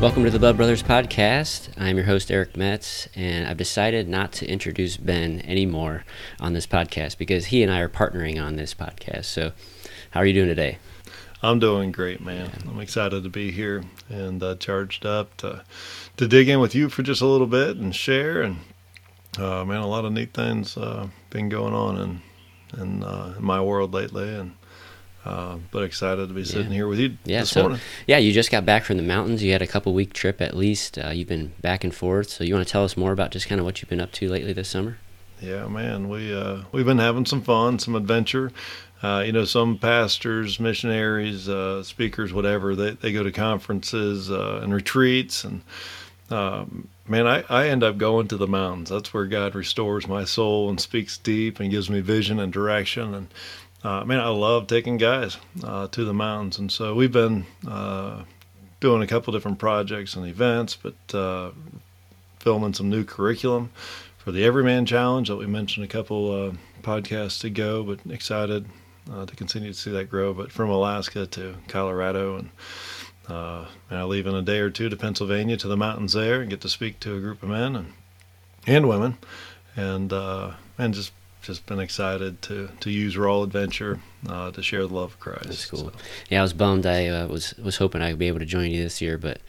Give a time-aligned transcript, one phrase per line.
[0.00, 1.68] Welcome to the Blood Brothers podcast.
[1.76, 6.06] I'm your host, Eric Metz, and I've decided not to introduce Ben anymore
[6.40, 9.26] on this podcast because he and I are partnering on this podcast.
[9.26, 9.52] So,
[10.12, 10.78] how are you doing today?
[11.42, 12.50] I'm doing great, man.
[12.66, 15.64] I'm excited to be here and uh, charged up to
[16.16, 18.40] to dig in with you for just a little bit and share.
[18.40, 18.56] And
[19.36, 23.44] uh, man, a lot of neat things uh, been going on in in, uh, in
[23.44, 24.54] my world lately, and
[25.24, 26.76] uh, but excited to be sitting Yeah.
[26.76, 27.80] here with you Yeah, this so morning.
[28.06, 29.42] yeah, you just got back from the mountains.
[29.42, 30.98] You had a couple week trip at least.
[30.98, 32.30] Uh, you've been back and forth.
[32.30, 34.12] So, you want to tell us more about just kind of what you've been up
[34.12, 34.98] to lately this summer?
[35.42, 38.52] Yeah, man, we uh, we've been having some fun, some adventure.
[39.02, 44.60] Uh, you know, some pastors, missionaries, uh, speakers, whatever, they, they go to conferences uh,
[44.62, 45.62] and retreats, and
[46.28, 48.90] um, man, I, I end up going to the mountains.
[48.90, 53.14] That's where God restores my soul and speaks deep and gives me vision and direction.
[53.14, 53.28] And
[53.82, 58.24] uh, man, I love taking guys uh, to the mountains, and so we've been uh,
[58.78, 61.50] doing a couple different projects and events, but uh,
[62.38, 63.70] filming some new curriculum
[64.18, 68.66] for the Everyman Challenge that we mentioned a couple uh, podcasts ago, but excited
[69.10, 70.34] uh, to continue to see that grow.
[70.34, 72.50] But from Alaska to Colorado, and
[73.28, 76.50] and I leave in a day or two to Pennsylvania to the mountains there and
[76.50, 77.92] get to speak to a group of men and
[78.66, 79.16] and women,
[79.74, 81.12] and and just
[81.42, 85.44] just been excited to to use Raw Adventure uh, to share the love of Christ.
[85.44, 85.78] That's cool.
[85.78, 85.92] So,
[86.28, 86.86] Yeah, I was bummed.
[86.86, 89.40] I uh, was was hoping I'd be able to join you this year, but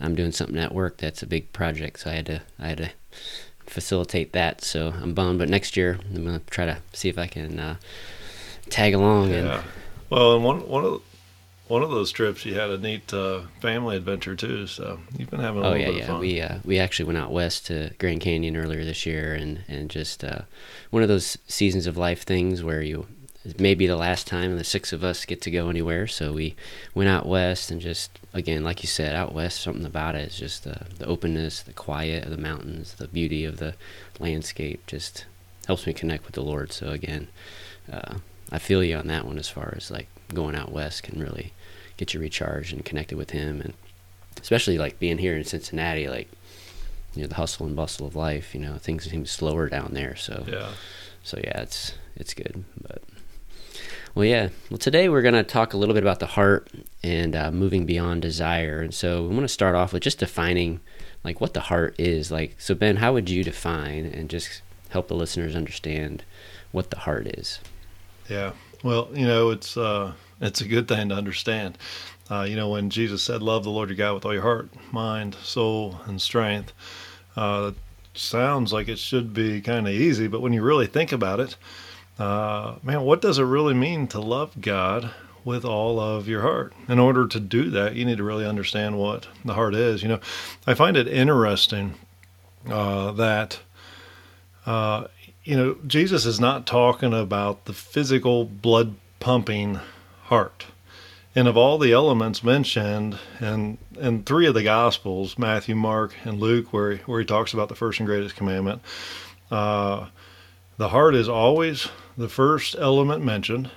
[0.00, 2.78] I'm doing something at work that's a big project, so I had to I had
[2.78, 2.90] to
[3.66, 4.62] facilitate that.
[4.62, 5.38] So I'm bummed.
[5.38, 7.76] But next year I'm gonna try to see if I can uh,
[8.70, 9.30] tag along.
[9.30, 9.36] yeah.
[9.36, 9.64] And
[10.10, 11.02] Well, and one one of
[11.68, 14.66] one of those trips you had a neat uh, family adventure too.
[14.66, 16.06] So you've been having a oh little yeah, bit of yeah.
[16.06, 16.20] fun.
[16.20, 19.88] We uh, we actually went out west to Grand Canyon earlier this year, and and
[19.88, 20.42] just uh,
[20.90, 23.06] one of those seasons of life things where you.
[23.46, 26.32] It may be the last time the six of us get to go anywhere, so
[26.32, 26.56] we
[26.94, 29.60] went out west and just again, like you said, out west.
[29.60, 33.44] Something about it is just the the openness, the quiet of the mountains, the beauty
[33.44, 33.74] of the
[34.18, 34.86] landscape.
[34.86, 35.26] Just
[35.66, 36.72] helps me connect with the Lord.
[36.72, 37.28] So again,
[37.92, 38.14] uh,
[38.50, 41.52] I feel you on that one as far as like going out west can really
[41.96, 43.74] get you recharged and connected with Him, and
[44.40, 46.28] especially like being here in Cincinnati, like
[47.14, 48.54] you know the hustle and bustle of life.
[48.54, 50.16] You know things seem slower down there.
[50.16, 50.70] So yeah.
[51.22, 52.64] so yeah, it's it's good.
[52.80, 53.02] But
[54.14, 54.50] well, yeah.
[54.70, 56.68] Well, today we're gonna talk a little bit about the heart
[57.02, 58.80] and uh, moving beyond desire.
[58.80, 60.80] And so we want to start off with just defining
[61.24, 62.30] like what the heart is.
[62.30, 66.22] Like, so Ben, how would you define and just help the listeners understand
[66.70, 67.58] what the heart is?
[68.28, 68.52] Yeah.
[68.82, 71.78] Well, you know, it's uh, it's a good thing to understand.
[72.30, 74.68] Uh, you know, when Jesus said, "Love the Lord your God with all your heart,
[74.92, 76.72] mind, soul, and strength,"
[77.36, 77.72] uh,
[78.14, 81.56] sounds like it should be kind of easy, but when you really think about it,
[82.18, 85.10] uh, man, what does it really mean to love God
[85.44, 86.72] with all of your heart?
[86.88, 90.02] In order to do that, you need to really understand what the heart is.
[90.02, 90.20] You know,
[90.66, 91.94] I find it interesting
[92.70, 93.60] uh, that
[94.64, 95.08] uh,
[95.44, 99.78] you know, Jesus is not talking about the physical blood pumping
[100.24, 100.66] heart.
[101.36, 106.40] And of all the elements mentioned in, in three of the Gospels, Matthew, Mark, and
[106.40, 108.80] Luke, where he, where he talks about the first and greatest commandment,
[109.50, 110.06] uh,
[110.76, 113.70] the heart is always the first element mentioned,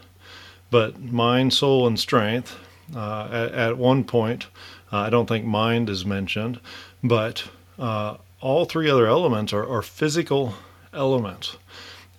[0.70, 2.58] but mind, soul, and strength.
[2.96, 4.48] Uh, at, at one point,
[4.94, 6.60] uh, I don't think mind is mentioned,
[7.04, 10.54] but uh, all three other elements are, are physical
[10.98, 11.58] elements.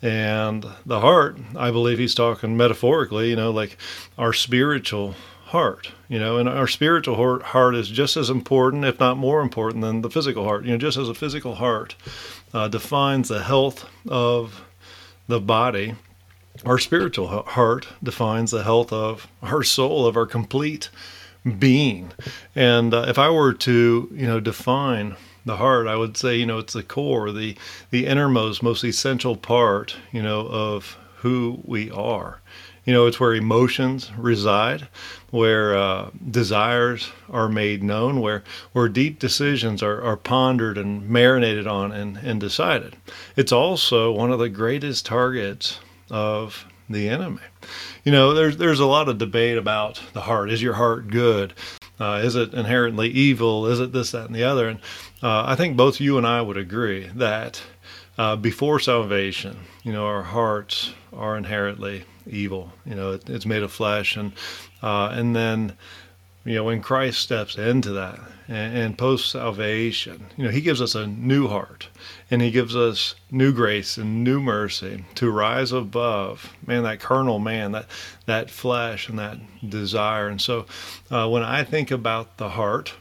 [0.00, 3.76] And the heart, I believe he's talking metaphorically, you know, like
[4.16, 5.16] our spiritual
[5.46, 9.40] heart, you know, and our spiritual heart, heart is just as important, if not more
[9.40, 10.64] important, than the physical heart.
[10.64, 11.96] You know, just as a physical heart
[12.54, 14.64] uh, defines the health of
[15.26, 15.94] the body,
[16.64, 20.90] our spiritual heart defines the health of our soul, of our complete
[21.58, 22.12] being.
[22.54, 26.46] And uh, if I were to, you know, define the heart, I would say, you
[26.46, 27.56] know, it's the core, the
[27.90, 32.40] the innermost, most essential part, you know, of who we are.
[32.84, 34.88] You know, it's where emotions reside,
[35.30, 38.42] where uh, desires are made known, where
[38.72, 42.96] where deep decisions are, are pondered and marinated on and, and decided.
[43.36, 45.80] It's also one of the greatest targets
[46.10, 47.42] of the enemy.
[48.04, 50.50] You know, there's there's a lot of debate about the heart.
[50.50, 51.52] Is your heart good?
[52.00, 53.66] Uh, is it inherently evil?
[53.66, 54.68] Is it this, that, and the other?
[54.68, 54.80] And
[55.22, 57.62] uh, I think both you and I would agree that
[58.16, 62.72] uh, before salvation, you know, our hearts are inherently evil.
[62.84, 64.32] You know, it, it's made of flesh, and
[64.82, 65.76] uh, and then,
[66.44, 70.80] you know, when Christ steps into that and, and post salvation, you know, He gives
[70.80, 71.88] us a new heart,
[72.30, 77.38] and He gives us new grace and new mercy to rise above, man, that carnal
[77.38, 77.86] man, that
[78.26, 79.38] that flesh and that
[79.68, 80.28] desire.
[80.28, 80.66] And so,
[81.10, 82.94] uh, when I think about the heart,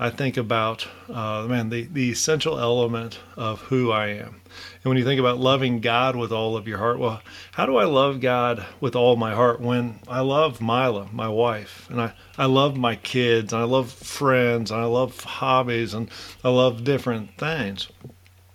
[0.00, 4.40] I think about, uh, man, the, the essential element of who I am.
[4.82, 7.20] And when you think about loving God with all of your heart, well,
[7.52, 11.88] how do I love God with all my heart when I love Mila, my wife,
[11.90, 16.08] and I, I love my kids, and I love friends, and I love hobbies, and
[16.44, 17.88] I love different things?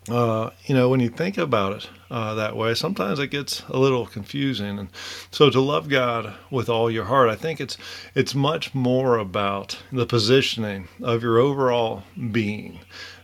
[0.09, 3.79] Uh, you know, when you think about it uh, that way, sometimes it gets a
[3.79, 4.77] little confusing.
[4.77, 4.89] And
[5.31, 7.75] so, to love God with all your heart, I think it's
[8.13, 12.81] it's much more about the positioning of your overall being,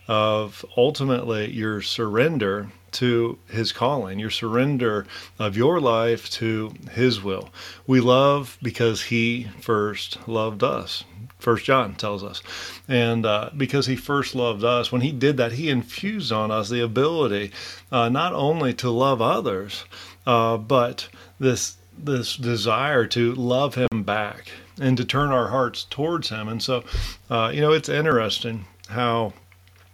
[0.08, 5.06] of ultimately your surrender to his calling, your surrender
[5.38, 7.50] of your life to his will.
[7.86, 11.04] We love because he first loved us.
[11.38, 12.42] First John tells us,
[12.86, 16.68] and uh, because he first loved us, when he did that, he infused on us
[16.68, 17.50] the ability
[17.90, 19.84] uh, not only to love others,
[20.26, 21.08] uh, but
[21.38, 24.50] this this desire to love him back
[24.80, 26.48] and to turn our hearts towards him.
[26.48, 26.84] And so,
[27.28, 29.34] uh, you know, it's interesting how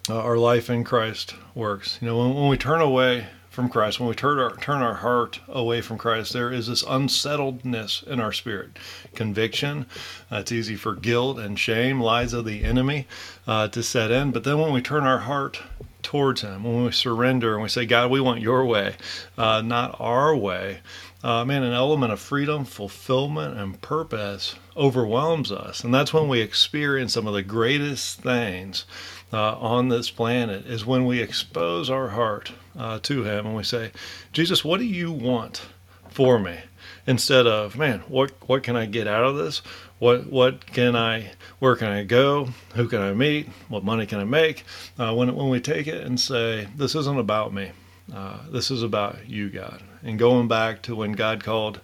[0.08, 1.99] uh, our life in Christ works.
[2.00, 4.97] You know, when, when we turn away from Christ, when we turn our turn our
[4.97, 8.79] heart away from Christ, there is this unsettledness in our spirit,
[9.14, 9.87] conviction.
[10.31, 13.06] Uh, it's easy for guilt and shame, lies of the enemy,
[13.47, 14.31] uh, to set in.
[14.31, 15.62] But then when we turn our heart
[16.03, 18.97] towards Him, when we surrender and we say, God, we want Your way,
[19.38, 20.81] uh, not our way.
[21.25, 26.41] Uh, man, an element of freedom, fulfillment, and purpose overwhelms us, and that's when we
[26.41, 28.85] experience some of the greatest things
[29.32, 33.64] uh, on this planet is when we expose our heart uh, to Him and we
[33.64, 33.90] say,
[34.32, 35.62] Jesus, what do you want
[36.11, 36.58] for me?
[37.06, 39.62] Instead of, man, what what can I get out of this?
[39.99, 41.32] What what can I?
[41.58, 42.49] Where can I go?
[42.75, 43.49] Who can I meet?
[43.69, 44.64] What money can I make?
[44.99, 47.70] Uh, when when we take it and say, this isn't about me.
[48.12, 49.82] Uh, this is about you, God.
[50.02, 51.81] And going back to when God called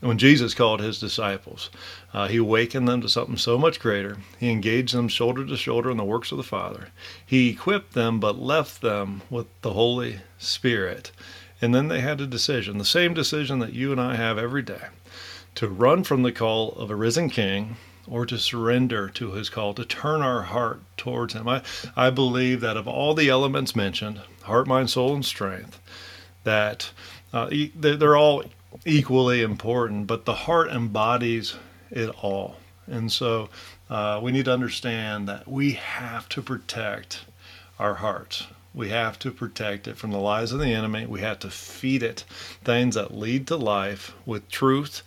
[0.00, 1.70] when Jesus called his disciples,
[2.14, 4.16] uh, he awakened them to something so much greater.
[4.38, 6.88] He engaged them shoulder to shoulder in the works of the Father.
[7.24, 11.12] He equipped them, but left them with the Holy Spirit.
[11.60, 14.62] And then they had a decision, the same decision that you and I have every
[14.62, 14.86] day
[15.56, 17.76] to run from the call of a risen king
[18.08, 21.46] or to surrender to his call, to turn our heart towards him.
[21.46, 21.62] I,
[21.94, 25.78] I believe that of all the elements mentioned, heart, mind, soul, and strength,
[26.44, 26.90] that
[27.32, 28.44] uh, they're all
[28.84, 31.54] equally important, but the heart embodies
[31.90, 32.56] it all.
[32.86, 33.48] And so
[33.88, 37.24] uh, we need to understand that we have to protect
[37.78, 38.46] our hearts.
[38.72, 41.06] We have to protect it from the lies of the enemy.
[41.06, 42.24] We have to feed it
[42.62, 45.02] things that lead to life with truth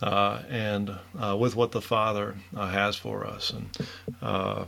[0.00, 3.50] uh, and uh, with what the Father uh, has for us.
[3.50, 3.76] And
[4.22, 4.64] uh,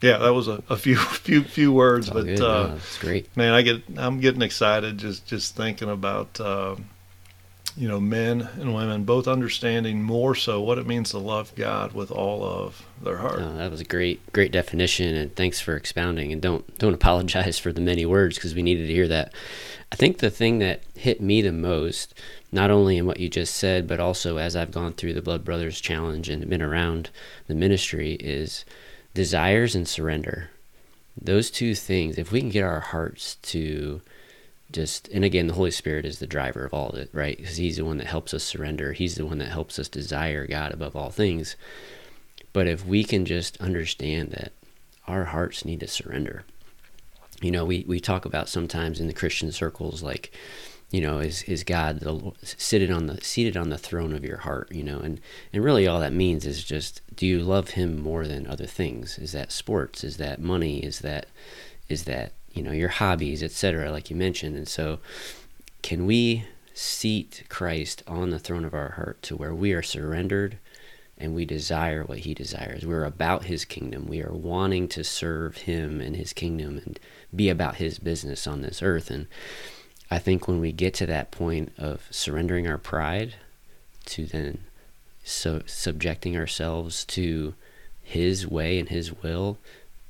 [0.00, 2.40] yeah, that was a, a, few few few words, but good.
[2.40, 3.36] Uh, that's great.
[3.36, 6.76] Man, I get I'm getting excited just just thinking about uh,
[7.80, 11.92] you know, men and women both understanding more so what it means to love God
[11.94, 13.40] with all of their heart.
[13.40, 16.30] Oh, that was a great, great definition, and thanks for expounding.
[16.30, 19.32] And don't don't apologize for the many words because we needed to hear that.
[19.90, 22.12] I think the thing that hit me the most,
[22.52, 25.42] not only in what you just said, but also as I've gone through the Blood
[25.42, 27.08] Brothers Challenge and been around
[27.46, 28.66] the ministry, is
[29.14, 30.50] desires and surrender.
[31.18, 34.02] Those two things, if we can get our hearts to
[34.72, 37.36] just and again the holy spirit is the driver of all of it right?
[37.36, 38.92] Because he's the one that helps us surrender.
[38.92, 41.56] He's the one that helps us desire god above all things.
[42.52, 44.52] But if we can just understand that
[45.06, 46.44] our hearts need to surrender.
[47.40, 50.30] You know we, we talk about sometimes in the christian circles like
[50.90, 54.38] you know is is god the, seated on the seated on the throne of your
[54.38, 54.98] heart you know?
[54.98, 55.20] And
[55.52, 59.18] and really all that means is just do you love him more than other things?
[59.18, 60.04] Is that sports?
[60.04, 60.78] Is that money?
[60.80, 61.26] Is that
[61.88, 64.56] is that you know your hobbies etc like you mentioned.
[64.56, 64.98] And so
[65.82, 70.58] can we seat christ on the throne of our heart to where we are surrendered
[71.18, 72.86] and we desire what he desires?
[72.86, 74.06] We're about his kingdom.
[74.06, 76.98] We are wanting to serve him and his kingdom and
[77.34, 79.10] be about his business on this earth.
[79.10, 79.26] And
[80.10, 83.34] i think when we get to that point of surrendering our pride
[84.06, 84.58] to then
[85.22, 87.54] so subjecting ourselves to
[88.02, 89.58] his way and his will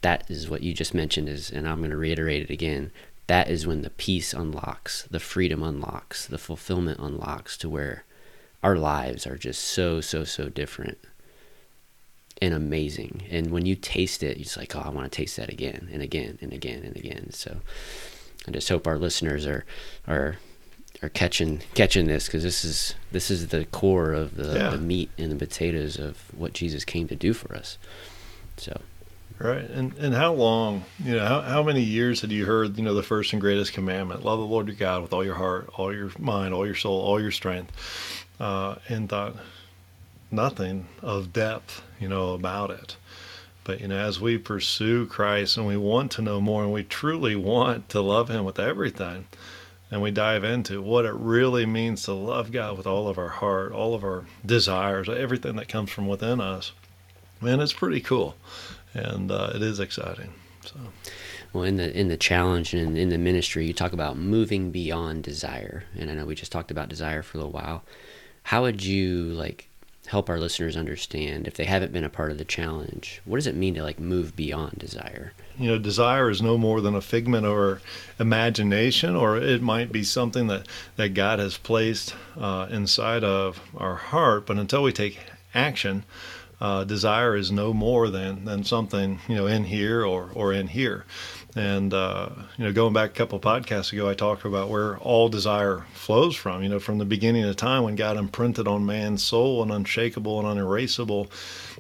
[0.03, 2.91] that is what you just mentioned is and i'm going to reiterate it again
[3.27, 8.05] that is when the peace unlocks the freedom unlocks the fulfillment unlocks to where
[8.63, 10.99] our lives are just so so so different
[12.41, 13.23] and amazing.
[13.31, 16.03] And when you taste it it's like oh i want to taste that again and
[16.03, 17.33] again and again and again.
[17.33, 17.59] So
[18.49, 19.65] i just hope our listeners are
[20.09, 20.39] are
[21.03, 24.71] are catching catching this because this is this is the core of the, yeah.
[24.71, 27.79] the meat and the potatoes of what jesus came to do for us.
[28.57, 28.81] So
[29.43, 29.71] Right.
[29.71, 32.93] And and how long, you know, how, how many years had you heard, you know,
[32.93, 35.95] the first and greatest commandment, love the Lord your God with all your heart, all
[35.95, 37.73] your mind, all your soul, all your strength,
[38.39, 39.37] uh, and thought
[40.31, 42.97] nothing of depth, you know, about it.
[43.65, 46.85] But you know, as we pursue Christ and we want to know more and we
[46.85, 49.25] truly want to love him with everything,
[49.91, 53.29] and we dive into what it really means to love God with all of our
[53.29, 56.73] heart, all of our desires, everything that comes from within us,
[57.41, 58.37] man, it's pretty cool,
[58.95, 60.33] and uh, it is exciting.
[60.65, 60.77] So.
[61.53, 65.25] Well, in the in the challenge and in the ministry, you talk about moving beyond
[65.25, 67.83] desire, and I know we just talked about desire for a little while.
[68.45, 69.71] How would you like
[70.11, 73.47] help our listeners understand if they haven't been a part of the challenge what does
[73.47, 77.01] it mean to like move beyond desire you know desire is no more than a
[77.01, 77.81] figment or
[78.19, 80.67] imagination or it might be something that
[80.97, 85.21] that god has placed uh, inside of our heart but until we take
[85.55, 86.03] action
[86.61, 90.69] uh, desire is no more than than something you know in here or or in
[90.69, 91.05] here
[91.57, 95.29] and uh, you know, going back a couple podcasts ago, I talked about where all
[95.29, 96.63] desire flows from.
[96.63, 100.39] You know, from the beginning of time when God imprinted on man's soul an unshakable
[100.39, 101.29] and unerasable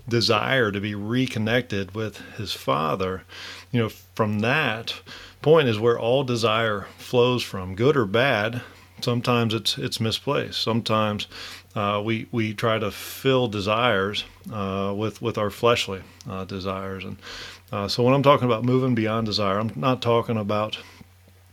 [0.08, 3.22] desire to be reconnected with His Father.
[3.70, 4.94] You know, from that
[5.40, 8.62] point is where all desire flows from, good or bad.
[9.00, 10.60] Sometimes it's it's misplaced.
[10.60, 11.28] Sometimes
[11.74, 17.16] uh, we we try to fill desires uh, with with our fleshly uh, desires, and
[17.70, 20.78] uh, so when I'm talking about moving beyond desire, I'm not talking about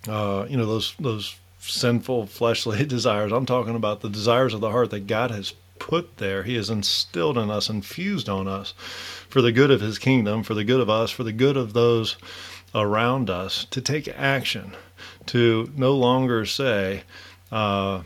[0.07, 3.31] uh, you know those those sinful fleshly desires.
[3.31, 6.43] I'm talking about the desires of the heart that God has put there.
[6.43, 8.74] He has instilled in us, infused on us,
[9.29, 11.74] for the good of His kingdom, for the good of us, for the good of
[11.74, 12.17] those
[12.74, 14.75] around us, to take action,
[15.27, 17.03] to no longer say.
[17.51, 18.01] Uh,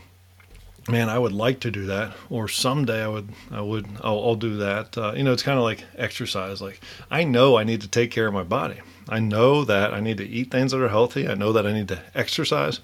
[0.90, 4.36] man, I would like to do that, or someday I would, I would, I'll, I'll
[4.36, 4.98] do that.
[4.98, 6.62] Uh, you know, it's kind of like exercise.
[6.62, 8.80] Like I know I need to take care of my body.
[9.10, 11.28] I know that I need to eat things that are healthy.
[11.28, 12.80] I know that I need to exercise,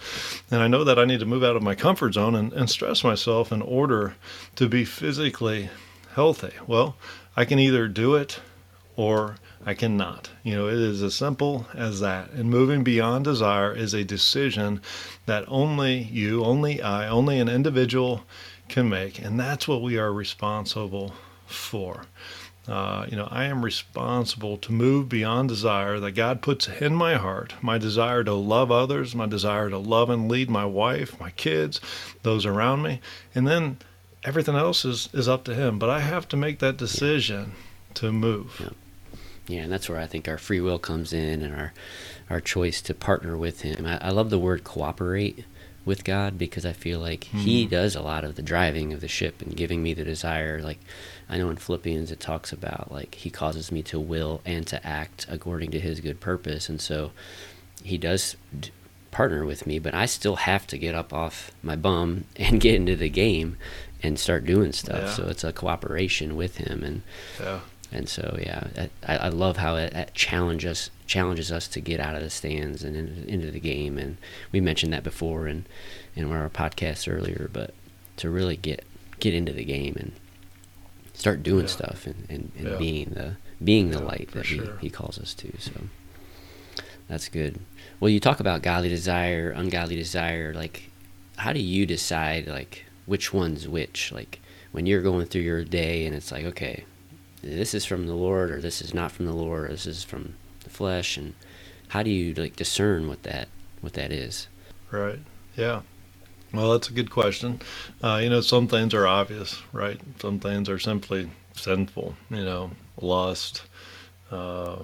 [0.51, 2.69] and I know that I need to move out of my comfort zone and, and
[2.69, 4.15] stress myself in order
[4.55, 5.69] to be physically
[6.15, 6.53] healthy.
[6.65, 6.95] Well,
[7.35, 8.39] I can either do it
[8.95, 10.29] or I cannot.
[10.43, 12.31] You know, it is as simple as that.
[12.31, 14.79] And moving beyond desire is a decision
[15.25, 18.23] that only you, only I, only an individual
[18.69, 19.19] can make.
[19.19, 21.15] And that's what we are responsible
[21.47, 22.05] for.
[22.65, 27.15] Uh, you know, I am responsible to move beyond desire that God puts in my
[27.15, 31.31] heart, my desire to love others, my desire to love and lead my wife, my
[31.31, 31.81] kids,
[32.23, 33.01] those around me.
[33.35, 33.79] And then
[34.23, 35.77] everything else is, is up to Him.
[35.77, 37.51] But I have to make that decision
[37.95, 38.73] to move.
[39.47, 39.61] Yeah.
[39.61, 41.73] And that's where I think our free will comes in and our
[42.29, 43.85] our choice to partner with Him.
[43.85, 45.45] I, I love the word cooperate
[45.85, 47.39] with God because I feel like mm.
[47.39, 50.61] He does a lot of the driving of the ship and giving me the desire.
[50.61, 50.79] Like
[51.29, 54.85] I know in Philippians it talks about like He causes me to will and to
[54.85, 57.11] act according to His good purpose, and so
[57.83, 58.71] He does d-
[59.11, 62.75] partner with me, but I still have to get up off my bum and get
[62.75, 63.57] into the game
[64.03, 65.03] and start doing stuff.
[65.03, 65.13] Yeah.
[65.13, 67.01] So it's a cooperation with Him and.
[67.39, 72.01] Yeah and so, yeah, I, I love how it, it, challenges challenges us to get
[72.01, 73.97] out of the stands and into, into the game.
[73.97, 74.17] And
[74.51, 75.65] we mentioned that before in
[76.15, 77.73] in one of our podcasts earlier, but
[78.17, 78.83] to really get
[79.19, 80.11] get into the game and
[81.13, 81.71] start doing yeah.
[81.71, 82.77] stuff and, and, and yeah.
[82.77, 84.77] being the being the yeah, light that sure.
[84.77, 85.51] he, he calls us to.
[85.59, 85.71] So
[87.07, 87.59] that's good.
[87.99, 90.53] Well, you talk about godly desire, ungodly desire.
[90.53, 90.89] Like,
[91.37, 94.11] how do you decide like which one's which?
[94.11, 94.41] Like
[94.71, 96.83] when you're going through your day and it's like, okay,
[97.41, 100.03] this is from the Lord or this is not from the Lord, or this is
[100.03, 101.33] from the flesh, and
[101.89, 103.47] how do you like discern what that
[103.81, 104.47] what that is?
[104.91, 105.19] Right.
[105.55, 105.81] Yeah.
[106.53, 107.61] Well, that's a good question.
[108.01, 109.99] Uh, you know, some things are obvious, right?
[110.19, 112.15] Some things are simply sinful.
[112.29, 113.63] You know, lust,
[114.31, 114.77] uh,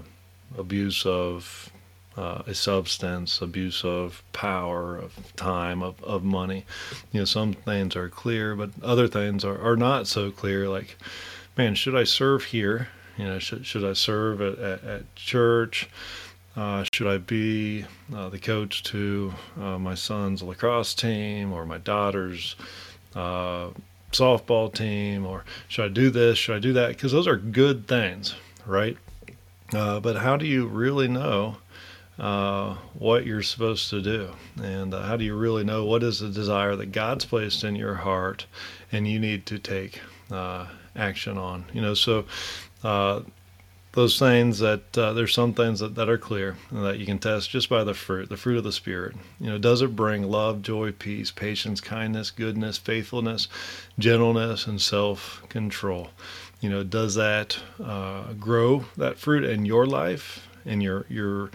[0.58, 1.72] abuse of
[2.18, 6.66] uh, a substance, abuse of power, of time, of, of money.
[7.12, 10.70] You know, some things are clear, but other things are, are not so clear.
[10.70, 10.98] Like,
[11.58, 12.88] man, should I serve here?
[13.18, 15.90] You know, should, should I serve at, at, at church?
[16.56, 21.80] Uh, should I be uh, the coach to uh, my son's lacrosse team or my
[21.80, 22.56] daughter's
[23.16, 23.70] uh,
[24.12, 25.26] softball team?
[25.26, 26.38] Or should I do this?
[26.38, 26.90] Should I do that?
[26.90, 28.98] Because those are good things, right?
[29.74, 31.58] Uh, but how do you really know
[32.20, 34.30] uh, what you're supposed to do?
[34.62, 37.96] And how do you really know what is the desire that God's placed in your
[37.96, 38.46] heart
[38.92, 40.02] and you need to take
[40.96, 41.66] action on.
[41.74, 42.26] You know, so
[42.84, 43.22] uh,
[43.94, 47.52] those things that uh, there's some things that, that are clear that you can test
[47.52, 49.16] just by the fruit, the fruit of the Spirit.
[49.40, 53.48] You know, does it bring love, joy, peace, patience, kindness, goodness, faithfulness,
[54.00, 56.10] gentleness, and self control?
[56.60, 61.52] You know, does that uh, grow that fruit in your life, in your your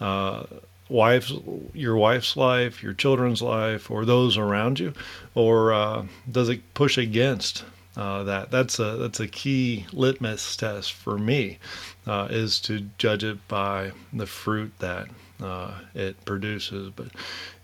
[0.00, 0.44] uh,
[0.88, 1.32] wife's
[1.72, 4.92] your wife's life, your children's life, or those around you,
[5.34, 7.64] or uh, does it push against
[7.96, 8.50] uh, that.
[8.50, 11.58] That's a that's a key litmus test for me,
[12.06, 15.08] uh, is to judge it by the fruit that
[15.42, 16.90] uh, it produces.
[16.94, 17.08] But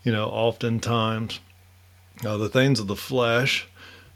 [0.03, 1.39] you know, oftentimes
[2.25, 3.67] uh, the things of the flesh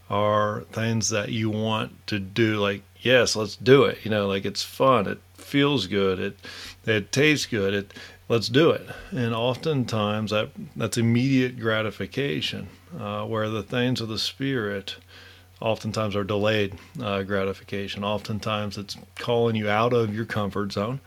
[0.10, 2.58] are things that you want to do.
[2.58, 4.00] Like, yes, let's do it.
[4.03, 5.08] You know, like it's fun.
[5.08, 6.20] It feels good.
[6.20, 6.38] It
[6.86, 7.74] it tastes good.
[7.74, 7.94] It
[8.27, 8.88] let's do it.
[9.12, 12.68] And oftentimes that that's immediate gratification,
[13.00, 14.98] uh, where the things of the spirit
[15.62, 18.03] oftentimes are delayed uh, gratification.
[18.03, 21.00] Oftentimes it's calling you out of your comfort zone.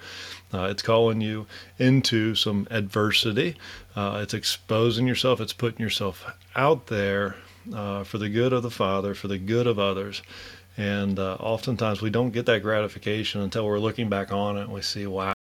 [0.53, 1.47] Uh, it's calling you
[1.79, 3.57] into some adversity.
[3.97, 5.41] Uh, it's exposing yourself.
[5.41, 7.37] It's putting yourself out there
[7.75, 10.23] uh, for the good of the Father, for the good of others.
[10.77, 14.73] And uh, oftentimes we don't get that gratification until we're looking back on it and
[14.73, 15.35] we see, wow,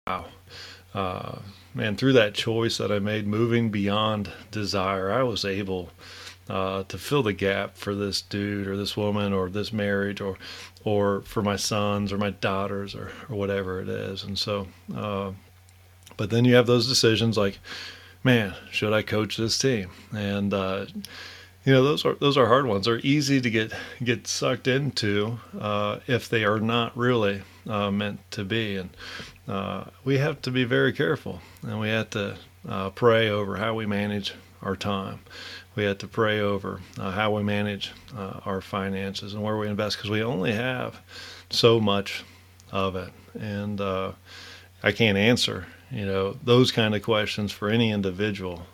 [0.94, 1.38] uh,
[1.74, 5.90] man, through that choice that I made, moving beyond desire, I was able
[6.48, 10.36] uh, to fill the gap for this dude or this woman or this marriage or
[10.84, 14.24] or for my sons or my daughters or, or whatever it is.
[14.24, 15.30] And so, uh,
[16.16, 17.58] but then you have those decisions like,
[18.24, 19.90] man, should I coach this team?
[20.12, 20.86] And uh,
[21.64, 22.86] you know those are those are hard ones.
[22.86, 23.72] They're easy to get
[24.02, 28.76] get sucked into uh, if they are not really uh, meant to be.
[28.76, 28.90] And
[29.46, 32.36] uh, we have to be very careful, and we have to
[32.68, 35.20] uh, pray over how we manage our time.
[35.74, 39.68] We have to pray over uh, how we manage uh, our finances and where we
[39.68, 41.00] invest because we only have
[41.50, 42.24] so much
[42.70, 48.66] of it, and I can't answer you know those kind of questions for any individual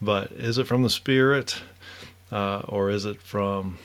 [0.00, 1.60] but is it from the spirit
[2.32, 3.78] uh, or is it from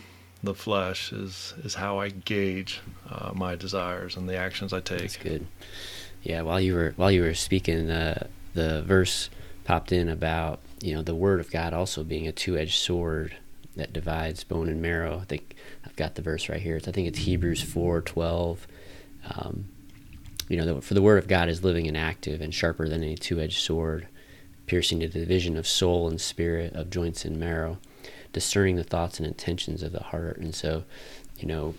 [0.44, 1.12] the flesh?
[1.12, 5.00] Is is how I gauge uh, my desires and the actions I take.
[5.00, 5.48] That's good.
[6.24, 9.30] Yeah, while you were while you were speaking, uh, the verse
[9.66, 13.38] popped in about you know the word of God also being a two-edged sword
[13.76, 15.20] that divides bone and marrow.
[15.20, 16.78] I think I've got the verse right here.
[16.78, 18.68] I think it's Hebrews four twelve.
[19.32, 19.66] Um,
[20.48, 23.16] you know, for the word of God is living and active and sharper than any
[23.16, 24.08] two-edged sword,
[24.68, 27.80] piercing to the division of soul and spirit, of joints and marrow,
[28.32, 30.38] discerning the thoughts and intentions of the heart.
[30.38, 30.84] And so,
[31.40, 31.74] you know,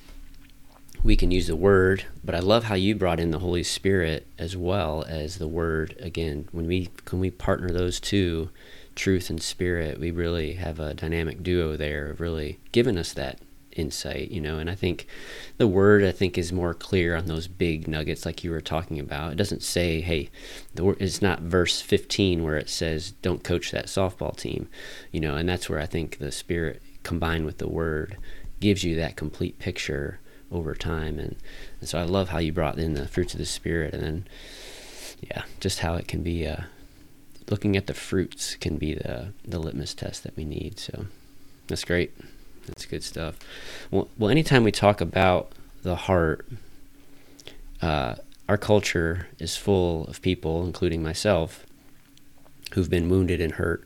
[1.05, 4.27] we can use the word, but I love how you brought in the Holy Spirit
[4.39, 5.95] as well as the word.
[6.01, 8.51] Again, when we can we partner those two,
[8.97, 13.39] truth and spirit, we really have a dynamic duo there of really giving us that
[13.73, 14.59] insight, you know.
[14.59, 15.07] And I think
[15.59, 18.99] the word I think is more clear on those big nuggets like you were talking
[18.99, 19.33] about.
[19.33, 20.31] It doesn't say, "Hey,"
[20.75, 24.69] the it's not verse 15 where it says, "Don't coach that softball team,"
[25.13, 25.37] you know.
[25.37, 28.17] And that's where I think the spirit combined with the word
[28.61, 30.19] gives you that complete picture
[30.51, 31.19] over time.
[31.19, 31.37] And,
[31.81, 34.29] and so I love how you brought in the fruits of the spirit, and then
[35.21, 36.47] yeah, just how it can be.
[37.51, 40.79] Looking at the fruits can be the the litmus test that we need.
[40.79, 41.07] So
[41.69, 42.13] that's great.
[42.67, 43.39] That's good stuff.
[43.91, 46.47] Well, well, anytime we talk about the heart,
[47.81, 48.17] uh,
[48.49, 51.65] our culture is full of people, including myself,
[52.73, 53.85] who've been wounded and hurt.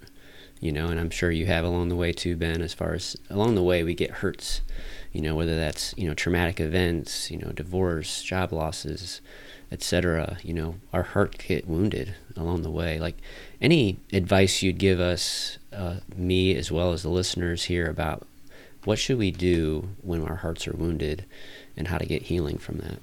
[0.61, 2.61] You know, and I'm sure you have along the way too, Ben.
[2.61, 4.61] As far as along the way, we get hurts.
[5.13, 9.21] You know, whether that's you know traumatic events, you know, divorce, job losses,
[9.73, 10.39] etc.
[10.43, 12.99] You know, our heart get wounded along the way.
[12.99, 13.17] Like
[13.61, 18.27] any advice you'd give us, uh, me as well as the listeners here about
[18.85, 21.25] what should we do when our hearts are wounded
[21.77, 22.99] and how to get healing from that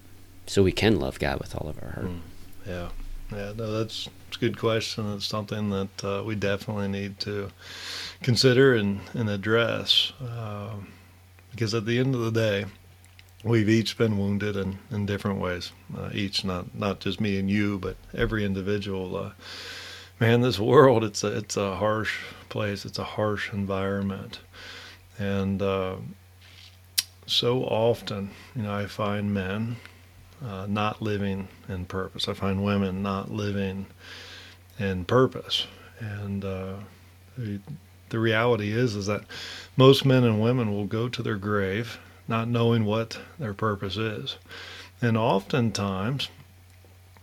[0.48, 2.08] so we can love God with all of our heart.
[2.08, 2.20] Mm,
[2.66, 2.90] yeah.
[3.32, 5.14] Yeah, no, that's, it's a good question.
[5.14, 7.50] It's something that uh, we definitely need to
[8.24, 10.14] consider and, and address.
[10.22, 10.76] Uh,
[11.58, 12.66] because at the end of the day,
[13.44, 15.72] we've each been wounded in, in different ways.
[15.98, 19.18] Uh, each, not not just me and you, but every individual.
[19.18, 19.32] Uh,
[20.20, 22.86] man, this world it's a it's a harsh place.
[22.86, 24.40] It's a harsh environment,
[25.18, 25.96] and uh,
[27.26, 29.78] so often, you know, I find men
[30.46, 32.28] uh, not living in purpose.
[32.28, 33.88] I find women not living
[34.78, 35.66] in purpose.
[36.00, 36.76] And uh,
[38.10, 39.24] the, reality is, is that
[39.76, 44.38] most men and women will go to their grave not knowing what their purpose is.
[45.02, 46.30] And oftentimes,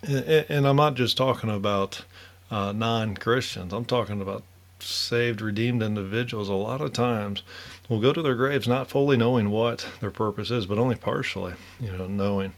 [0.02, 2.04] and, I'm not just talking about
[2.50, 4.44] uh, non Christians, I'm talking about
[4.80, 6.48] saved, redeemed individuals.
[6.48, 7.42] A lot of times,
[7.88, 11.54] will go to their graves not fully knowing what their purpose is, but only partially,
[11.80, 12.52] you know, knowing.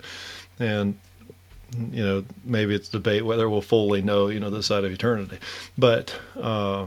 [0.59, 0.99] And
[1.77, 5.39] you know, maybe it's debate whether we'll fully know, you know, the side of eternity.
[5.77, 6.87] But uh,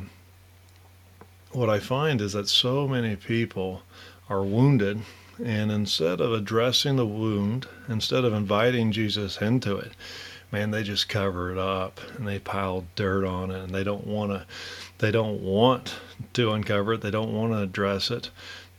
[1.52, 3.82] what I find is that so many people
[4.30, 5.02] are wounded,
[5.44, 9.94] and instead of addressing the wound, instead of inviting Jesus into it,
[10.52, 14.06] man, they just cover it up and they pile dirt on it, and they don't
[14.06, 14.46] want to
[15.00, 15.96] they don't want
[16.34, 17.02] to uncover it.
[17.02, 18.30] They don't want to address it.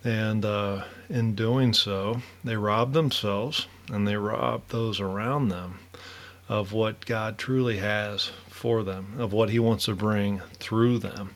[0.04, 5.80] And uh, in doing so, they rob themselves and they rob those around them
[6.48, 11.30] of what God truly has for them, of what He wants to bring through them.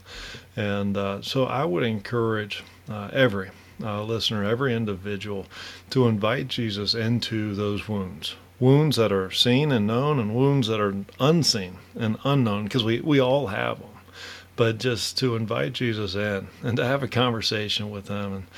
[0.54, 3.50] And uh, so I would encourage uh, every
[3.82, 5.46] uh, listener, every individual,
[5.88, 8.37] to invite Jesus into those wounds.
[8.60, 13.00] Wounds that are seen and known, and wounds that are unseen and unknown, because we,
[13.00, 13.88] we all have them.
[14.54, 18.32] But just to invite Jesus in and to have a conversation with Him.
[18.34, 18.48] And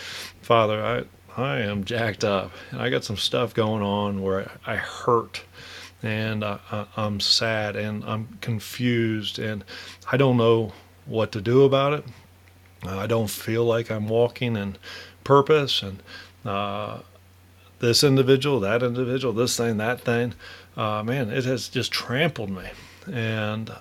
[0.42, 4.74] Father, I, I am jacked up, and I got some stuff going on where I
[4.74, 5.44] hurt
[6.02, 9.64] and I, am sad and I'm confused and
[10.10, 10.72] I don't know
[11.06, 12.04] what to do about it.
[12.84, 14.76] I don't feel like I'm walking in
[15.24, 16.02] purpose and
[16.44, 17.00] uh,
[17.78, 20.34] this individual, that individual, this thing, that thing.
[20.76, 22.68] Uh, man, it has just trampled me.
[23.10, 23.72] And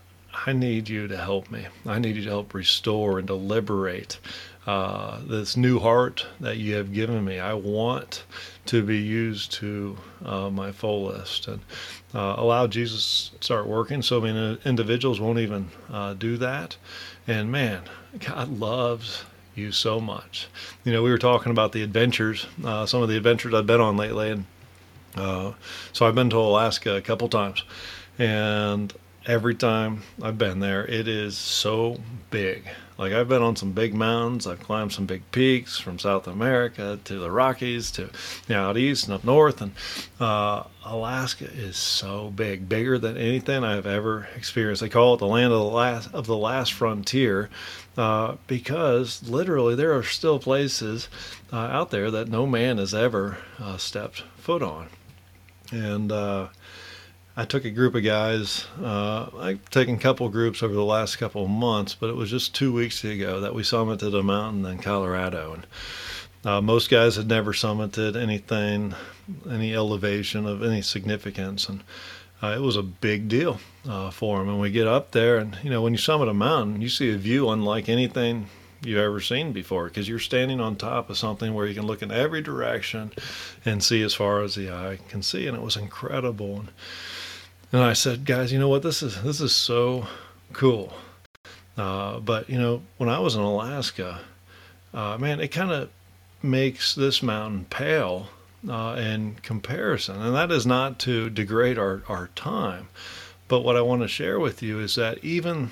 [0.45, 1.67] I need you to help me.
[1.85, 4.19] I need you to help restore and to liberate
[4.67, 7.39] uh, this new heart that you have given me.
[7.39, 8.23] I want
[8.65, 11.61] to be used to uh, my list and
[12.13, 14.01] uh, allow Jesus to start working.
[14.01, 16.77] So many individuals won't even uh, do that.
[17.27, 17.83] And man,
[18.19, 19.23] God loves
[19.55, 20.47] you so much.
[20.83, 23.81] You know, we were talking about the adventures, uh, some of the adventures I've been
[23.81, 24.45] on lately, and
[25.15, 25.53] uh,
[25.93, 27.63] so I've been to Alaska a couple times,
[28.19, 28.93] and
[29.25, 31.99] every time I've been there, it is so
[32.31, 32.65] big.
[32.97, 36.97] Like I've been on some big mountains, I've climbed some big peaks from South America
[37.03, 38.09] to the Rockies to you
[38.47, 39.73] know, out east and up north, and
[40.19, 44.81] uh, Alaska is so big, bigger than anything I've ever experienced.
[44.81, 47.49] They call it the land of the last of the last frontier,
[47.97, 51.09] uh, because literally there are still places
[51.51, 54.87] uh, out there that no man has ever uh, stepped foot on,
[55.69, 56.47] and uh,
[57.37, 58.65] I took a group of guys.
[58.81, 62.31] Uh, I've taken a couple groups over the last couple of months, but it was
[62.31, 65.53] just two weeks ago that we summited a mountain in Colorado.
[65.53, 65.67] And
[66.45, 68.95] uh, most guys had never summited anything,
[69.49, 71.83] any elevation of any significance, and
[72.41, 74.47] uh, it was a big deal uh, for them.
[74.47, 77.13] And we get up there, and you know, when you summit a mountain, you see
[77.13, 78.47] a view unlike anything
[78.81, 82.01] you've ever seen before because you're standing on top of something where you can look
[82.01, 83.11] in every direction
[83.65, 86.59] and see as far as the eye can see, and it was incredible.
[86.59, 86.69] And,
[87.71, 88.83] and I said, guys, you know what?
[88.83, 90.07] This is this is so
[90.53, 90.93] cool.
[91.77, 94.21] Uh, but you know, when I was in Alaska,
[94.93, 95.89] uh, man, it kind of
[96.41, 98.29] makes this mountain pale
[98.69, 102.87] uh, in comparison, and that is not to degrade our our time.
[103.47, 105.71] But what I want to share with you is that even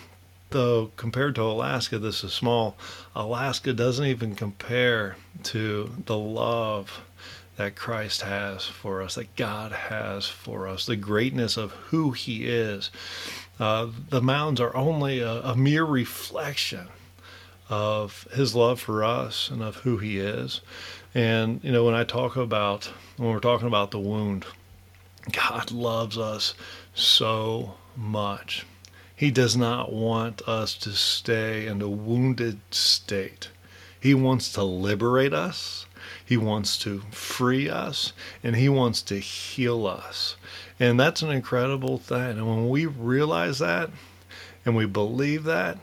[0.52, 2.78] though compared to Alaska, this is small,
[3.16, 7.02] Alaska doesn't even compare to the love
[7.58, 12.48] that Christ has for us, that God has for us, the greatness of who He
[12.48, 12.90] is.
[13.60, 16.88] Uh, the mountains are only a, a mere reflection
[17.70, 20.62] of His love for us and of who He is.
[21.14, 24.46] And, you know, when I talk about, when we're talking about the wound,
[25.32, 26.56] God loves us
[26.96, 28.66] so much.
[29.16, 33.50] He does not want us to stay in a wounded state.
[34.00, 35.86] He wants to liberate us.
[36.24, 38.14] He wants to free us
[38.44, 40.36] and He wants to heal us.
[40.80, 42.38] And that's an incredible thing.
[42.38, 43.90] And when we realize that
[44.66, 45.78] and we believe that,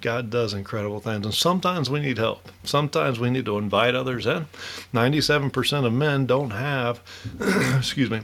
[0.00, 1.24] God does incredible things.
[1.24, 2.48] And sometimes we need help.
[2.64, 4.46] Sometimes we need to invite others in.
[4.94, 7.00] 97% of men don't have,
[7.76, 8.20] excuse me,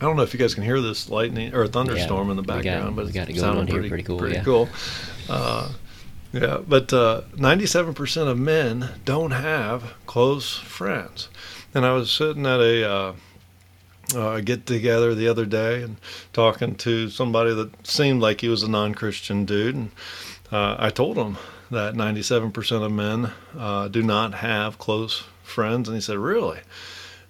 [0.00, 2.42] I don't know if you guys can hear this lightning or thunderstorm yeah, in the
[2.42, 4.18] background, got, but it's sounding pretty, pretty cool.
[4.18, 4.44] Pretty yeah.
[4.44, 4.68] cool.
[5.28, 5.70] Uh,
[6.32, 11.28] yeah, but uh, 97% of men don't have close friends.
[11.74, 13.12] And I was sitting at a uh,
[14.14, 15.96] uh, get together the other day and
[16.32, 19.74] talking to somebody that seemed like he was a non Christian dude.
[19.74, 19.90] And
[20.50, 21.36] uh, I told him
[21.70, 25.88] that 97% of men uh, do not have close friends.
[25.88, 26.60] And he said, Really?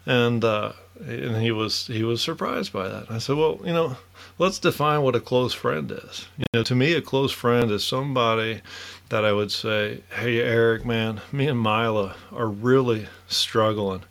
[0.06, 0.72] And, uh,
[1.06, 3.10] and he was he was surprised by that.
[3.10, 3.96] I said, well, you know,
[4.38, 6.26] let's define what a close friend is.
[6.36, 8.60] You know, to me, a close friend is somebody
[9.08, 14.02] that I would say, hey, Eric, man, me and Mila are really struggling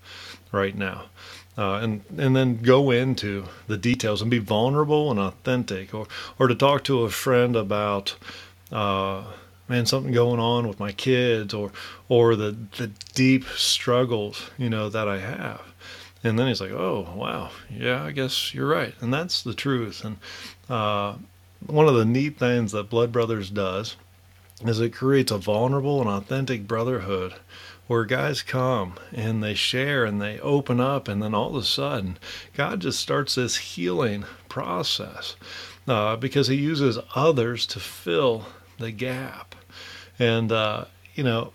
[0.51, 1.05] right now.
[1.57, 6.07] Uh, and and then go into the details and be vulnerable and authentic, or
[6.39, 8.15] or to talk to a friend about,
[8.71, 9.23] uh,
[9.69, 11.71] man, something going on with my kids, or
[12.09, 15.61] or the the deep struggles you know that I have.
[16.23, 18.93] And then he's like, oh, wow, yeah, I guess you're right.
[18.99, 20.03] And that's the truth.
[20.03, 20.17] And
[20.69, 21.15] uh,
[21.65, 23.95] one of the neat things that Blood Brothers does
[24.65, 27.35] is it creates a vulnerable and authentic brotherhood
[27.87, 31.63] where guys come and they share and they open up, and then all of a
[31.63, 32.17] sudden,
[32.53, 35.35] God just starts this healing process
[35.87, 38.45] uh, because He uses others to fill
[38.77, 39.48] the gap.
[40.19, 41.53] And, uh, you know,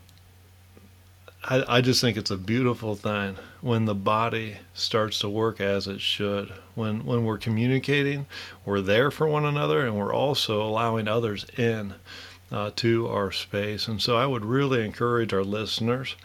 [1.44, 5.86] I, I just think it's a beautiful thing when the body starts to work as
[5.86, 6.52] it should.
[6.74, 8.26] When when we're communicating,
[8.64, 11.94] we're there for one another, and we're also allowing others in
[12.50, 13.88] uh, to our space.
[13.88, 16.16] And so I would really encourage our listeners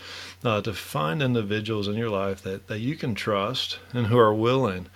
[0.44, 4.34] uh, to find individuals in your life that, that you can trust and who are
[4.34, 4.88] willing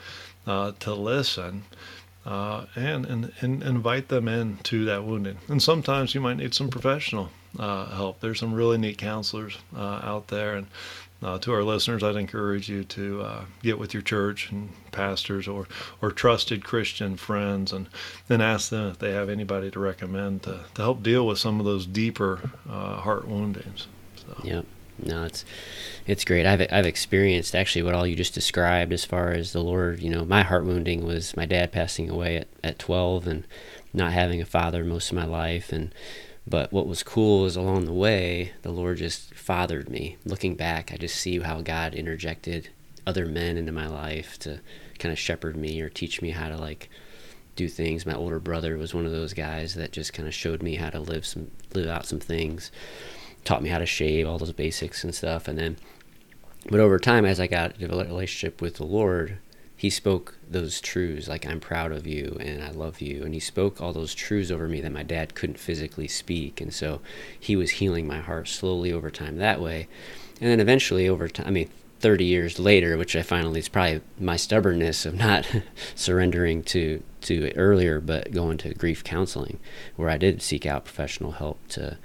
[0.47, 1.63] uh, to listen.
[2.25, 5.37] Uh, and, and, and invite them in to that wounding.
[5.49, 8.21] And sometimes you might need some professional uh, help.
[8.21, 10.67] There's some really neat counselors uh, out there, and
[11.23, 15.47] uh, to our listeners, I'd encourage you to uh, get with your church and pastors
[15.47, 15.67] or,
[16.01, 17.87] or trusted Christian friends and
[18.27, 21.59] then ask them if they have anybody to recommend to, to help deal with some
[21.59, 23.87] of those deeper uh, heart woundings.
[24.17, 24.41] So.
[24.43, 24.65] Yep.
[25.05, 25.45] No, it's
[26.07, 26.45] it's great.
[26.45, 29.99] I've I've experienced actually what all you just described as far as the Lord.
[30.01, 33.43] You know, my heart wounding was my dad passing away at, at 12 and
[33.93, 35.93] not having a father most of my life and
[36.45, 40.17] but what was cool is along the way, the Lord just fathered me.
[40.25, 42.69] Looking back, I just see how God interjected
[43.07, 44.59] other men into my life to
[44.99, 46.89] kind of shepherd me or teach me how to like
[47.55, 48.05] do things.
[48.05, 50.89] My older brother was one of those guys that just kind of showed me how
[50.89, 52.71] to live some live out some things,
[53.43, 55.47] taught me how to shave, all those basics and stuff.
[55.47, 55.77] And then,
[56.69, 59.37] but over time, as I got a relationship with the Lord,
[59.83, 63.39] he spoke those truths like i'm proud of you and i love you and he
[63.39, 67.01] spoke all those truths over me that my dad couldn't physically speak and so
[67.37, 69.89] he was healing my heart slowly over time that way
[70.39, 73.99] and then eventually over time i mean 30 years later which i finally is probably
[74.17, 75.45] my stubbornness of not
[75.95, 79.59] surrendering to to earlier but going to grief counseling
[79.97, 81.97] where i did seek out professional help to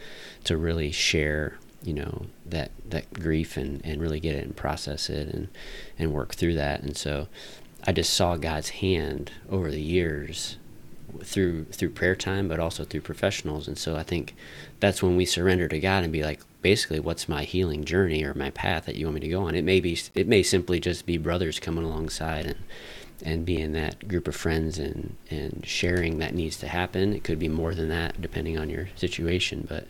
[0.49, 5.09] to really share you know that that grief and and really get it and process
[5.09, 5.49] it and
[5.99, 7.29] and work through that and so
[7.85, 10.57] I just saw God's hand over the years
[11.23, 13.69] through through prayer time, but also through professionals.
[13.69, 14.35] And so I think
[14.81, 18.35] that's when we surrender to God and be like, basically, what's my healing journey or
[18.35, 19.55] my path that you want me to go on?
[19.55, 22.59] It may be it may simply just be brothers coming alongside and
[23.25, 27.15] and being that group of friends and and sharing that needs to happen.
[27.15, 29.87] It could be more than that depending on your situation, but.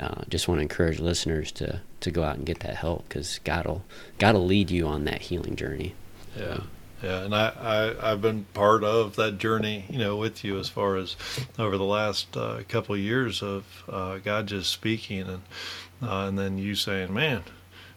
[0.00, 3.38] Uh, just want to encourage listeners to, to go out and get that help because
[3.44, 3.84] God'll
[4.18, 5.94] God'll lead you on that healing journey.
[6.36, 6.60] Yeah.
[7.02, 10.68] Yeah, and I, I have been part of that journey, you know, with you as
[10.68, 11.16] far as
[11.58, 15.42] over the last uh, couple of years of uh, God just speaking, and
[16.00, 17.42] uh, and then you saying, "Man,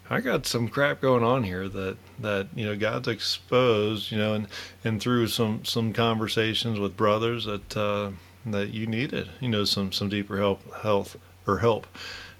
[0.09, 4.33] I got some crap going on here that that you know God's exposed, you know,
[4.33, 4.47] and
[4.83, 8.11] and through some some conversations with brothers that uh,
[8.45, 11.87] that you needed, you know, some some deeper help, health or help,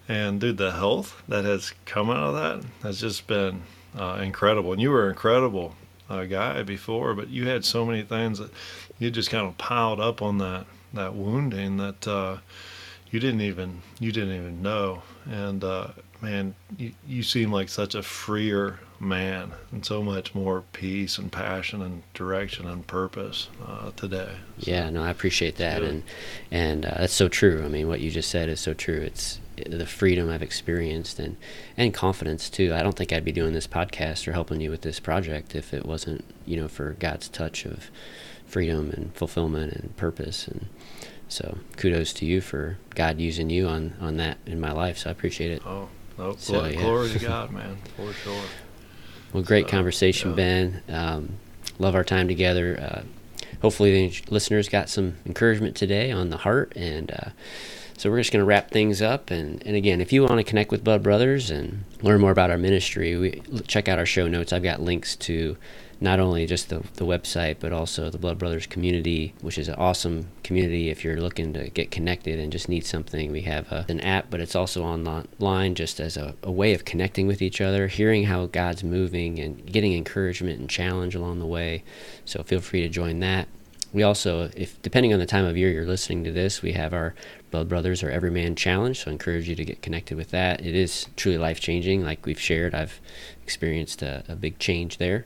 [0.07, 3.63] and dude, the health that has come out of that has just been
[3.97, 5.75] uh, incredible, and you were incredible
[6.09, 8.51] uh, guy before, but you had so many things that
[8.99, 12.37] you just kind of piled up on that that wounding that uh,
[13.11, 15.01] you didn't even you didn't even know.
[15.25, 15.89] And uh,
[16.21, 21.31] man, you, you seem like such a freer man and so much more peace and
[21.31, 24.31] passion and direction and purpose uh, today.
[24.59, 26.03] So, yeah, no, I appreciate that, and
[26.51, 27.63] and uh, that's so true.
[27.63, 29.01] I mean, what you just said is so true.
[29.01, 31.37] It's the freedom I've experienced and
[31.77, 32.73] and confidence too.
[32.73, 35.73] I don't think I'd be doing this podcast or helping you with this project if
[35.73, 37.89] it wasn't you know for God's touch of
[38.45, 40.67] freedom and fulfillment and purpose and
[41.27, 44.99] so kudos to you for God using you on on that in my life.
[44.99, 45.61] So I appreciate it.
[45.65, 46.81] Oh, no, so, glory, yeah.
[46.81, 48.43] glory to God, man, for sure.
[49.35, 50.35] Well, great so, conversation, yeah.
[50.37, 50.83] Ben.
[50.87, 51.29] Um,
[51.77, 52.79] love our time together.
[52.79, 53.01] Uh,
[53.61, 57.11] hopefully, the listeners got some encouragement today on the heart and.
[57.11, 57.29] Uh,
[57.97, 59.31] so we're just going to wrap things up.
[59.31, 62.49] And, and again, if you want to connect with Blood Brothers and learn more about
[62.49, 64.51] our ministry, we check out our show notes.
[64.51, 65.55] I've got links to
[66.01, 69.75] not only just the, the website, but also the Blood Brothers community, which is an
[69.75, 73.31] awesome community if you're looking to get connected and just need something.
[73.31, 76.85] We have a, an app, but it's also online just as a, a way of
[76.85, 81.45] connecting with each other, hearing how God's moving, and getting encouragement and challenge along the
[81.45, 81.83] way.
[82.25, 83.47] So feel free to join that.
[83.95, 86.93] We also, if depending on the time of year you're listening to this, we have
[86.93, 87.15] our
[87.49, 88.99] Blood Brothers or Everyman Challenge.
[88.99, 90.59] So I encourage you to get connected with that.
[90.59, 92.03] It is truly life changing.
[92.03, 92.99] Like we've shared, I've
[93.41, 95.25] experienced a, a big change there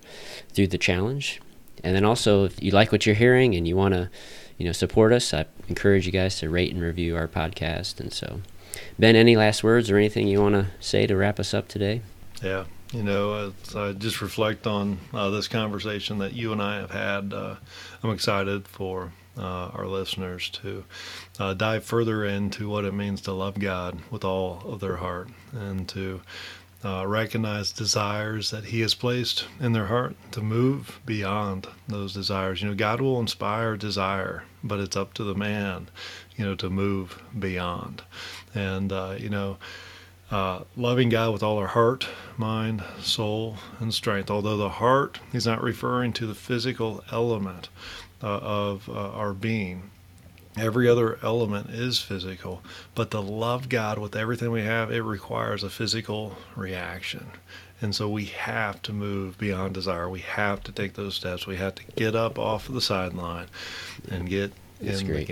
[0.53, 1.41] through the challenge.
[1.83, 4.11] And then also, if you like what you're hearing and you want to,
[4.59, 7.99] you know, support us, I encourage you guys to rate and review our podcast.
[7.99, 8.41] And so,
[8.99, 12.03] Ben, any last words or anything you want to say to wrap us up today?
[12.43, 16.91] Yeah, you know, I just reflect on uh, this conversation that you and I have
[16.91, 17.33] had.
[17.33, 17.55] Uh,
[18.01, 20.83] I'm excited for uh, our listeners to
[21.39, 25.29] uh, dive further into what it means to love God with all of their heart
[25.53, 26.21] and to
[26.83, 32.61] uh, recognize desires that He has placed in their heart to move beyond those desires.
[32.61, 35.89] You know, God will inspire desire, but it's up to the man,
[36.37, 38.01] you know, to move beyond.
[38.55, 39.57] And, uh, you know,
[40.31, 44.29] uh, loving God with all our heart, mind, soul, and strength.
[44.29, 47.69] Although the heart, he's not referring to the physical element
[48.21, 49.89] uh, of uh, our being.
[50.57, 52.61] Every other element is physical,
[52.93, 57.27] but to love God with everything we have, it requires a physical reaction.
[57.81, 60.09] And so we have to move beyond desire.
[60.09, 61.47] We have to take those steps.
[61.47, 63.47] We have to get up off of the sideline
[64.09, 65.29] and get That's in great.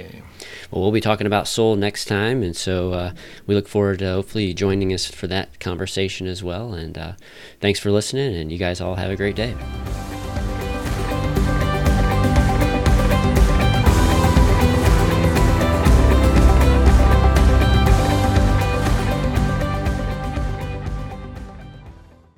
[0.71, 3.13] Well, we'll be talking about soul next time, and so uh,
[3.45, 6.73] we look forward to hopefully joining us for that conversation as well.
[6.73, 7.13] And uh,
[7.61, 9.55] thanks for listening, and you guys all have a great day.